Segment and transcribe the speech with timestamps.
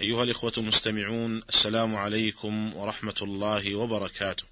[0.00, 4.44] أيها الإخوة المستمعون السلام عليكم ورحمة الله وبركاته.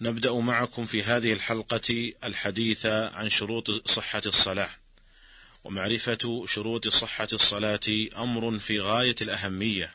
[0.00, 4.70] نبدأ معكم في هذه الحلقة الحديث عن شروط صحة الصلاة.
[5.64, 9.94] ومعرفة شروط صحة الصلاة أمر في غاية الأهمية،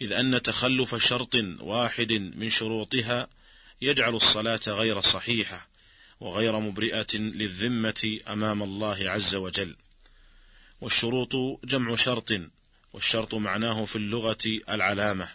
[0.00, 3.28] إذ أن تخلف شرط واحد من شروطها
[3.80, 5.68] يجعل الصلاة غير صحيحة،
[6.20, 9.76] وغير مبرئة للذمة أمام الله عز وجل.
[10.80, 12.32] والشروط جمع شرط
[12.92, 15.28] والشرط معناه في اللغة العلامة.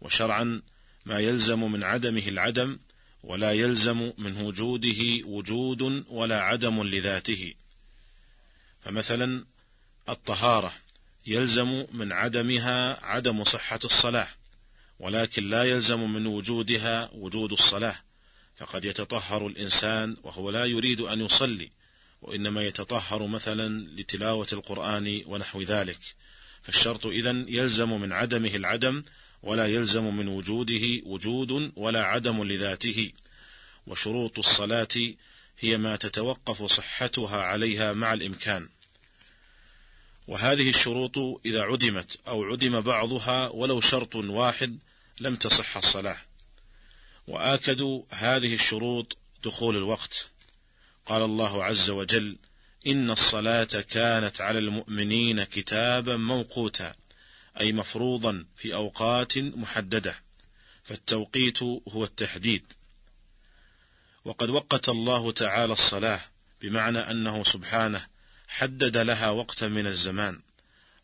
[0.00, 0.62] وشرعا
[1.06, 2.78] ما يلزم من عدمه العدم
[3.22, 7.54] ولا يلزم من وجوده وجود ولا عدم لذاته.
[8.80, 9.46] فمثلا
[10.08, 10.72] الطهارة
[11.26, 14.28] يلزم من عدمها عدم صحة الصلاة
[15.00, 17.96] ولكن لا يلزم من وجودها وجود الصلاة.
[18.56, 21.70] فقد يتطهر الإنسان وهو لا يريد أن يصلي
[22.22, 25.98] وإنما يتطهر مثلا لتلاوة القرآن ونحو ذلك.
[26.62, 29.02] فالشرط إذن يلزم من عدمه العدم
[29.42, 33.12] ولا يلزم من وجوده وجود ولا عدم لذاته.
[33.86, 34.88] وشروط الصلاة
[35.58, 38.68] هي ما تتوقف صحتها عليها مع الإمكان.
[40.28, 44.78] وهذه الشروط إذا عدمت أو عدم بعضها ولو شرط واحد
[45.20, 46.18] لم تصح الصلاة.
[47.28, 50.30] وآكد هذه الشروط دخول الوقت.
[51.06, 52.36] قال الله عز وجل
[52.88, 56.94] إن الصلاة كانت على المؤمنين كتابا موقوتا
[57.60, 60.14] أي مفروضا في أوقات محددة
[60.84, 62.62] فالتوقيت هو التحديد.
[64.24, 66.20] وقد وقت الله تعالى الصلاة
[66.62, 68.06] بمعنى أنه سبحانه
[68.48, 70.40] حدد لها وقتا من الزمان.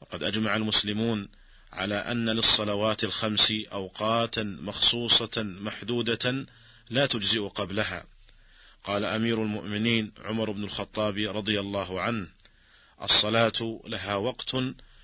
[0.01, 1.29] وقد أجمع المسلمون
[1.73, 6.47] على أن للصلوات الخمس أوقاتا مخصوصة محدودة
[6.91, 8.07] لا تجزئ قبلها.
[8.85, 12.29] قال أمير المؤمنين عمر بن الخطاب رضي الله عنه
[13.03, 14.57] الصلاة لها وقت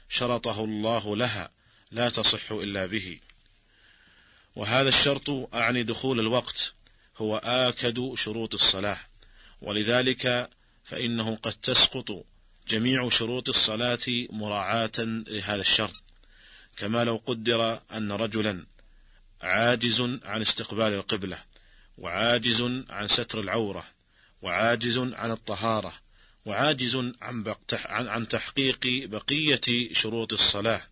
[0.08, 1.50] شرطه الله لها
[1.91, 3.20] لا تصح إلا به.
[4.56, 6.74] وهذا الشرط أعني دخول الوقت
[7.16, 8.98] هو آكد شروط الصلاة.
[9.60, 10.50] ولذلك
[10.84, 12.24] فإنه قد تسقط
[12.68, 16.02] جميع شروط الصلاة مراعاة لهذا الشرط.
[16.76, 18.66] كما لو قدر أن رجلا
[19.42, 21.50] عاجز عن استقبال القبلة.
[22.00, 23.84] وعاجز عن ستر العورة
[24.43, 25.93] وعاجز عن الطهارة
[26.44, 27.44] وعاجز عن,
[28.09, 30.83] عن تحقيق بقية شروط الصلاة.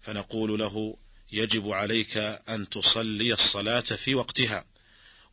[0.00, 0.96] فنقول له
[1.32, 2.16] يجب عليك
[2.48, 4.64] أن تصلي الصلاة في وقتها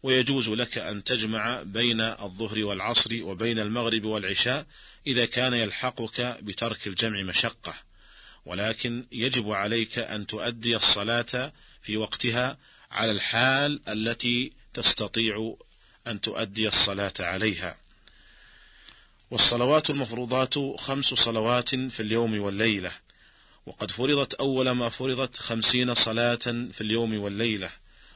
[0.04, 4.66] ويجوز لك أن تجمع بين الظهر والعصر وبين المغرب والعشاء
[5.08, 7.74] إذا كان يلحقك بترك الجمع مشقة.
[8.46, 12.58] ولكن يجب عليك أن تؤدي الصلاة في وقتها
[12.92, 15.56] على الحال التي تستطيع
[16.08, 17.78] أن تؤدي الصلاة عليها.
[19.32, 22.92] والصلوات المفروضات خمس صلوات في اليوم والليلة.
[23.66, 26.36] وقد فرضت أول ما فرضت خمسين صلاة
[26.72, 27.70] في اليوم والليلة.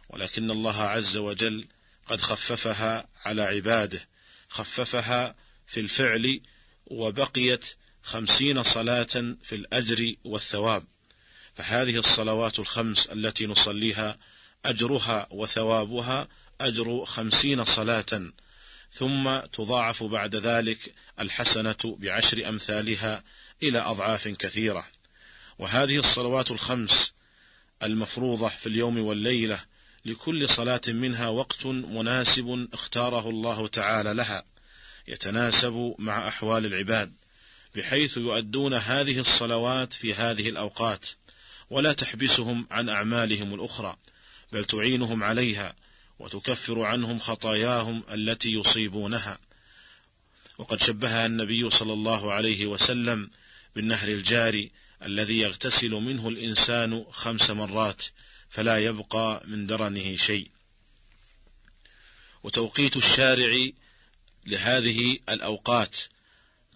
[0.10, 1.66] ولكن الله عز وجل
[2.08, 4.08] قد خففها على عباده.
[4.50, 5.36] خففها
[5.68, 6.42] في الفعل
[6.86, 7.66] وبقيت
[8.04, 10.88] خمسين صلاة في الأجر والثواب.
[11.56, 14.18] فهذه الصلوات الخمس التي نصليها
[14.66, 16.28] أجرها وثوابها
[16.62, 18.32] أجر خمسين صلاة
[18.92, 23.24] ثم تضاعف بعد ذلك الحسنة بعشر أمثالها
[23.64, 24.86] إلى أضعاف كثيرة.
[25.60, 27.14] وهذه الصلوات الخمس
[27.84, 29.60] المفروضة في اليوم والليلة
[30.06, 34.44] لكل صلاة منها وقت مناسب اختاره الله تعالى لها
[35.08, 37.14] يتناسب مع أحوال العباد
[37.76, 41.06] بحيث يؤدون هذه الصلوات في هذه الأوقات
[41.70, 43.96] ولا تحبسهم عن أعمالهم الأخرى
[44.52, 45.76] بل تعينهم عليها
[46.20, 49.40] وتكفر عنهم خطاياهم التي يصيبونها.
[50.58, 53.30] وقد شبهها النبي صلى الله عليه وسلم
[53.76, 54.72] بالنهر الجاري
[55.06, 58.06] الذي يغتسل منه الإنسان خمس مرات
[58.50, 60.48] فلا يبقى من درنه شيء.
[62.44, 63.70] وتوقيت الشارع
[64.48, 65.98] لهذه الأوقات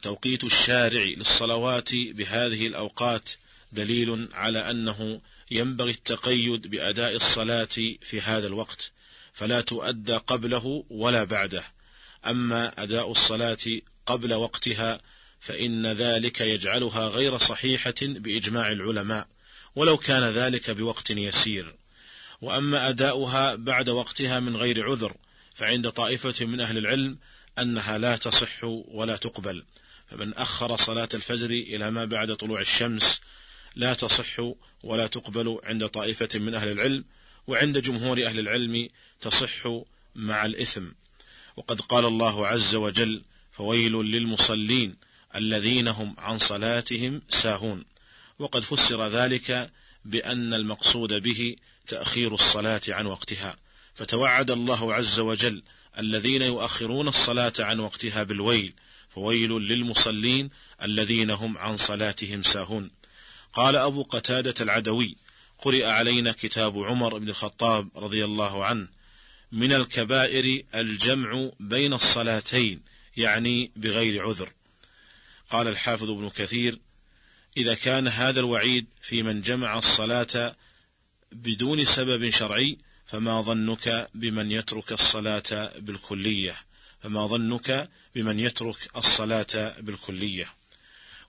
[0.01, 3.29] توقيت الشارع للصلوات بهذه الأوقات
[3.71, 7.65] دليل على أنه ينبغي التقيد بأداء الصلاة
[8.01, 8.91] في هذا الوقت.
[9.33, 11.63] فلا تؤدى قبله ولا بعده.
[12.25, 13.57] أما أداء الصلاة
[14.05, 15.01] قبل وقتها
[15.39, 19.27] فإن ذلك يجعلها غير صحيحة بإجماع العلماء
[19.75, 21.75] ولو كان ذلك بوقت يسير.
[22.41, 25.15] وأما أداؤها بعد وقتها من غير عذر
[25.55, 27.17] فعند طائفة من أهل العلم
[27.59, 29.63] أنها لا تصح ولا تقبل.
[30.07, 33.21] فمن أخر صلاة الفجر إلى ما بعد طلوع الشمس
[33.75, 34.39] لا تصح
[34.83, 37.05] ولا تقبل عند طائفة من أهل العلم
[37.47, 38.89] وعند جمهور أهل العلم
[39.21, 39.67] تصح
[40.15, 40.91] مع الإثم.
[41.57, 44.95] وقد قال الله عز وجل فويل للمصلين
[45.35, 47.85] الذين هم عن صلاتهم ساهون
[48.39, 49.71] وقد فسر ذلك
[50.05, 51.55] بأن المقصود به
[51.87, 53.55] تأخير الصلاة عن وقتها.
[53.95, 55.63] فتوعد الله عز وجل
[55.99, 58.73] الذين يؤخرون الصلاة عن وقتها بالويل
[59.09, 60.49] فويل للمصلين
[60.83, 62.91] الذين هم عن صلاتهم ساهون
[63.53, 65.15] قال أبو قتادة العدوي
[65.63, 68.87] قرئ علينا كتاب عمر بن الخطاب رضي الله عنه
[69.51, 72.81] من الكبائر الجمع بين الصلاتين
[73.17, 74.49] يعني بغير عذر.
[75.49, 76.79] قال الحافظ ابن كثير
[77.57, 80.55] إذا كان هذا الوعيد في من جمع الصلاة
[81.31, 86.55] بدون سبب شرعي فما ظنك بمن يترك الصلاة بالكلية؟
[87.01, 90.45] فما ظنك بمن يترك الصلاة بالكلية؟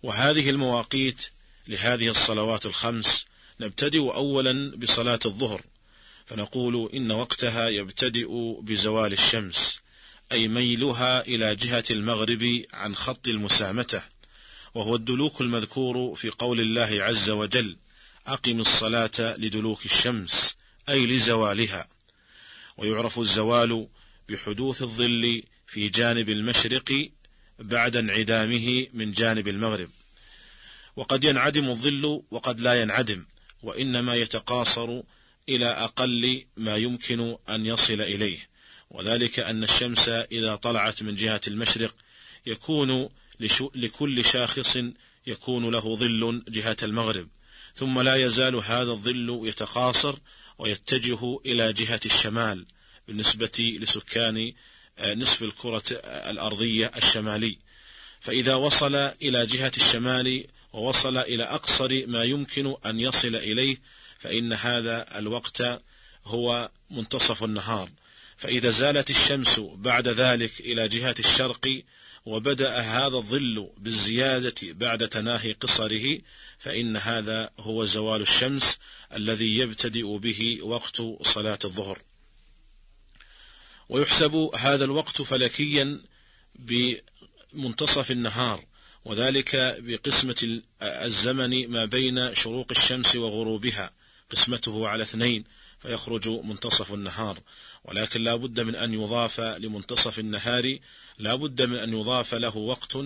[0.02, 1.28] وهذه المواقيت
[1.68, 3.26] لهذه الصلوات الخمس
[3.60, 5.62] نبتدئ أولا بصلاة الظهر
[6.26, 9.80] فنقول إن وقتها يبتدئ بزوال الشمس
[10.32, 14.02] أي ميلها إلى جهة المغرب عن خط المسامتة
[14.74, 17.76] وهو الدلوك المذكور في قول الله عز وجل
[18.26, 20.56] أقم الصلاة لدلوك الشمس
[20.88, 21.88] أي لزوالها.
[22.76, 23.88] ويعرف الزوال
[24.28, 27.10] بحدوث الظل في جانب المشرق
[27.58, 29.90] بعد انعدامه من جانب المغرب.
[30.96, 33.26] وقد ينعدم الظل وقد لا ينعدم.
[33.64, 35.00] وإنما يتقاصر
[35.48, 38.38] إلى أقل ما يمكن أن يصل إليه.
[38.90, 41.94] وذلك أن الشمس إذا طلعت من جهة المشرق
[42.46, 43.08] يكون
[43.74, 44.78] لكل شاخص
[45.26, 47.28] يكون له ظل جهة المغرب.
[47.74, 50.16] ثم لا يزال هذا الظل يتقاصر
[50.58, 52.66] ويتجه إلى جهة الشمال
[53.08, 54.52] بالنسبة لسكان
[54.98, 57.58] آه، نصف الكرة الأرضية الشمالي.
[58.20, 63.76] فإذا وصل إلى جهة الشمال ووصل إلى أقصر ما يمكن أن يصل إليه
[64.18, 65.82] فإن هذا الوقت
[66.24, 67.90] هو منتصف النهار.
[68.36, 71.82] فإذا زالت الشمس بعد ذلك إلى جهة الشرق
[72.26, 76.18] وبدأ هذا الظل بالزيادة بعد تناهي قصره
[76.58, 78.78] فإن هذا هو زوال الشمس
[79.12, 81.98] الذي يبتدئ به وقت صلاة الظهر.
[83.88, 86.00] ويحسب هذا الوقت فلكيا
[86.54, 88.73] بمنتصف النهار.
[89.04, 93.90] وذلك بقسمة الزمن ما بين شروق الشمس وغروبها
[94.30, 95.44] قسمته على اثنين
[95.82, 97.38] فيخرج منتصف النهار.
[97.84, 100.78] ولكن لا بد من أن يضاف لمنتصف النهار
[101.18, 102.96] لا بد من أن يضاف له وقت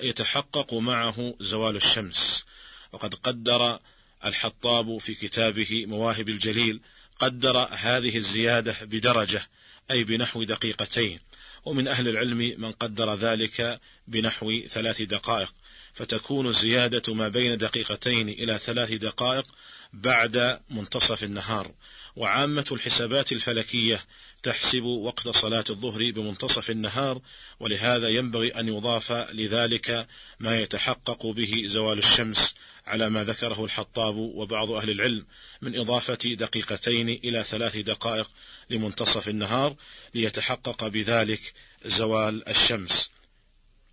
[0.00, 2.44] يتحقق معه زوال الشمس.
[2.92, 3.78] وقد قدر
[4.24, 6.80] الحطاب في كتابه مواهب الجليل
[7.18, 9.42] قدر هذه الزيادة بدرجة
[9.90, 11.20] أي بنحو دقيقتين.
[11.64, 15.54] ومن أهل العلم من قدر ذلك بنحو ثلاث دقائق
[15.94, 19.46] فتكون الزيادة ما بين دقيقتين إلى ثلاث دقائق
[19.92, 21.74] بعد منتصف النهار.
[22.16, 24.00] وعامة الحسابات الفلكية
[24.42, 27.20] تحسب وقت صلاة الظهر بمنتصف النهار
[27.60, 30.06] ولهذا ينبغي أن يضاف لذلك
[30.40, 32.54] ما يتحقق به زوال الشمس
[32.86, 35.26] على ما ذكره الحطاب وبعض أهل العلم
[35.62, 38.30] من إضافة دقيقتين إلى ثلاث دقائق
[38.70, 39.76] لمنتصف النهار
[40.14, 41.52] ليتحقق بذلك
[41.84, 43.10] زوال الشمس.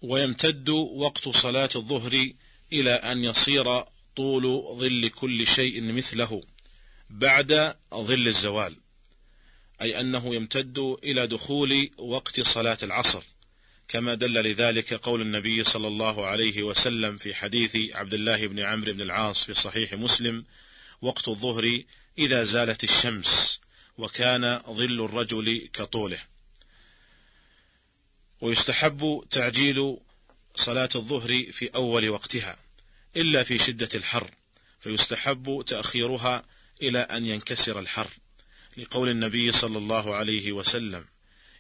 [0.02, 2.30] ويمتد وقت صلاة الظهر
[2.74, 3.84] إلى أن يصير
[4.16, 6.44] طول ظل كل شيء مثله
[7.10, 8.76] بعد ظل الزوال
[9.82, 13.24] أي أنه يمتد إلى دخول وقت صلاة العصر
[13.88, 18.94] كما دل لذلك قول النبي صلى الله عليه وسلم في حديث عبد الله بن عمرو
[18.94, 20.46] بن العاص في صحيح مسلم
[21.02, 21.82] وقت الظهر
[22.18, 23.60] إذا زالت الشمس
[23.98, 26.20] وكان ظل الرجل كطوله
[28.42, 29.98] ويستحب تعجيل
[30.56, 32.58] صلاة الظهر في أول وقتها
[33.16, 34.32] إلا في شدة الحر
[34.80, 36.44] فيستحب تأخيرها
[36.82, 38.10] إلى أن ينكسر الحر.
[38.78, 41.06] لقول النبي صلى الله عليه وسلم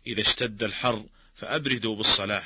[0.08, 1.05] إذا اشتد الحر
[1.36, 2.44] فأبردوا بالصلاة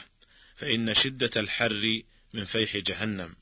[0.56, 2.02] فإن شدة الحر
[2.34, 3.36] من فيح جهنم.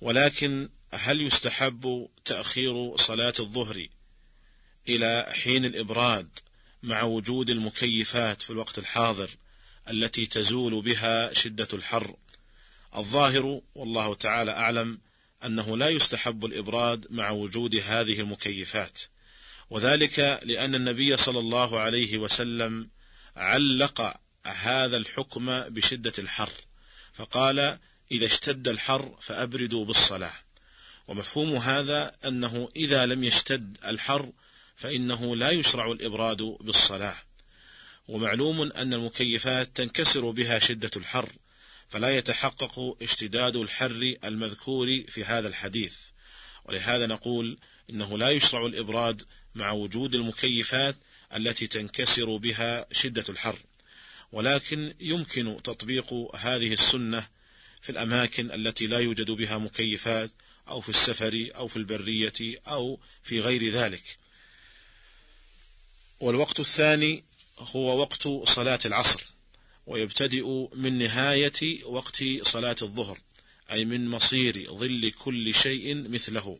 [0.00, 3.86] ولكن هل يستحب تأخير صلاة الظهر
[4.88, 6.28] إلى حين الإبراد
[6.82, 9.30] مع وجود المكيفات في الوقت الحاضر
[9.90, 12.16] التي تزول بها شدة الحر.
[12.96, 14.98] الظاهر والله تعالى أعلم
[15.44, 18.98] أنه لا يستحب الإبراد مع وجود هذه المكيفات
[19.70, 22.90] وذلك لأن النبي صلى الله عليه وسلم
[23.36, 26.52] علق هذا الحكم بشدة الحر
[27.12, 27.78] فقال
[28.12, 30.32] إذا اشتد الحر فأبردوا بالصلاة
[31.08, 34.32] ومفهوم هذا أنه إذا لم يشتد الحر
[34.76, 37.16] فإنه لا يشرع الإبراد بالصلاة.
[38.08, 41.32] ومعلوم أن المكيفات تنكسر بها شدة الحر
[41.88, 45.96] فلا يتحقق اشتداد الحر المذكور في هذا الحديث.
[46.64, 47.58] ولهذا نقول
[47.90, 49.22] إنه لا يشرع الإبراد
[49.54, 50.96] مع وجود المكيفات
[51.36, 53.58] التي تنكسر بها شدة الحر.
[54.32, 57.28] ولكن يمكن تطبيق هذه السنة
[57.82, 60.30] في الأماكن التي لا يوجد بها مكيفات
[60.68, 64.18] أو في السفر أو في البرية أو في غير ذلك.
[66.20, 67.24] والوقت الثاني
[67.58, 69.24] هو وقت صلاة العصر
[69.86, 73.18] ويبتدئ من نهاية وقت صلاة الظهر
[73.70, 76.58] أي من مصير ظل كل شيء مثله.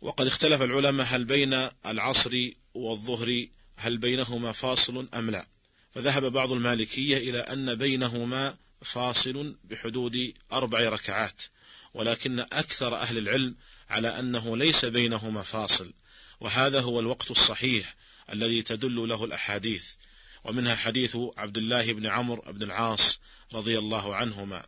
[0.00, 5.46] وقد اختلف العلماء هل بين العصر والظهر هل بينهما فاصل أم لا.
[5.94, 11.42] فذهب بعض المالكية إلى أن بينهما فاصل بحدود أربع ركعات
[11.94, 13.54] ولكن أكثر أهل العلم
[13.90, 15.92] على أنه ليس بينهما فاصل
[16.40, 17.94] وهذا هو الوقت الصحيح
[18.32, 19.94] الذي تدل له الأحاديث
[20.44, 23.18] ومنها حديث عبد الله بن عمرو بن العاص
[23.54, 24.66] رضي الله عنهما.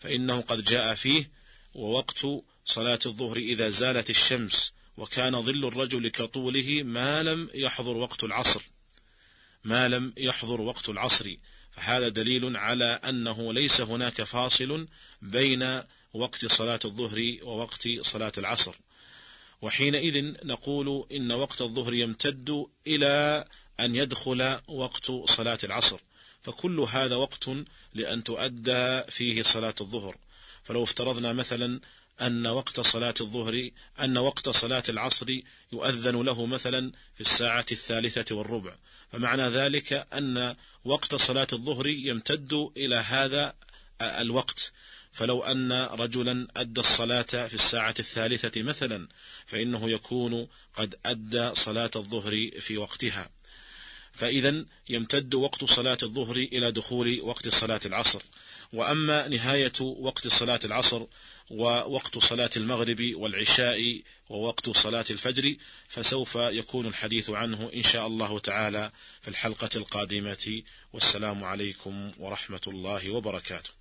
[0.00, 1.30] فإنه قد جاء فيه
[1.74, 2.26] ووقت
[2.64, 8.62] صلاة الظهر إذا زالت الشمس وكان ظل الرجل كطوله ما لم يحضر وقت العصر.
[9.64, 11.36] ما لم يحضر وقت العصر.
[11.72, 14.88] فهذا دليل على أنه ليس هناك فاصل
[15.22, 18.74] بين وقت صلاة الظهر ووقت صلاة العصر.
[19.62, 23.44] وحينئذ نقول إن وقت الظهر يمتد إلى
[23.80, 26.00] أن يدخل وقت صلاة العصر.
[26.42, 27.50] فكل هذا وقت
[27.94, 30.16] لأن تؤدى فيه صلاة الظهر.
[30.62, 31.80] فلو افترضنا مثلا
[32.20, 35.40] أن وقت صلاة الظهر أن وقت صلاة العصر
[35.72, 38.76] يؤذن له مثلا في الساعة الثالثة والربع.
[39.12, 43.54] فمعنى ذلك أن وقت صلاة الظهر يمتد إلى هذا
[44.00, 44.72] الوقت.
[45.18, 49.08] فلو أن رجلا أدى الصلاة في الساعة الثالثة مثلا
[49.46, 53.30] فإنه يكون قد أدى صلاة الظهر في وقتها.
[54.12, 58.22] فإذا يمتد وقت صلاة الظهر إلى دخول وقت صلاة العصر.
[58.72, 61.06] وأما نهاية وقت صلاة العصر
[61.50, 65.56] ووقت صلاة المغرب والعشاء ووقت صلاة الفجر
[65.88, 70.62] فسوف يكون الحديث عنه إن شاء الله تعالى في الحلقة القادمة.
[70.92, 73.77] والسلام عليكم ورحمة الله وبركاته.